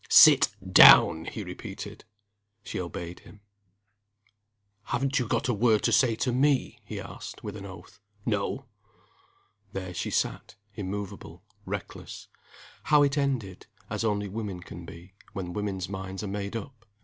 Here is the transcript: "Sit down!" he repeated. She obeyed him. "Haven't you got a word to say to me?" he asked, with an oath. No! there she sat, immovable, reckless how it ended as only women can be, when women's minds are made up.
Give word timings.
"Sit 0.09 0.49
down!" 0.67 1.25
he 1.25 1.43
repeated. 1.43 2.05
She 2.63 2.79
obeyed 2.81 3.19
him. 3.19 3.41
"Haven't 4.85 5.19
you 5.19 5.27
got 5.27 5.47
a 5.47 5.53
word 5.53 5.83
to 5.83 5.91
say 5.91 6.15
to 6.15 6.31
me?" 6.31 6.79
he 6.83 6.99
asked, 6.99 7.43
with 7.43 7.55
an 7.55 7.67
oath. 7.67 7.99
No! 8.25 8.65
there 9.73 9.93
she 9.93 10.09
sat, 10.09 10.55
immovable, 10.73 11.43
reckless 11.67 12.29
how 12.85 13.03
it 13.03 13.15
ended 13.15 13.67
as 13.91 14.03
only 14.03 14.27
women 14.27 14.61
can 14.61 14.85
be, 14.87 15.13
when 15.33 15.53
women's 15.53 15.87
minds 15.87 16.23
are 16.23 16.27
made 16.27 16.55
up. 16.55 16.87